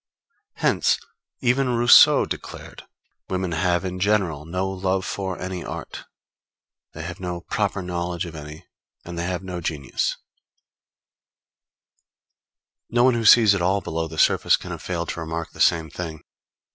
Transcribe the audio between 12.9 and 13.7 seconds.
No one who sees at